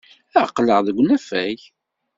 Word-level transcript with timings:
Aql-aɣ 0.43 0.79
deg 0.83 0.95
unafag. 1.01 1.59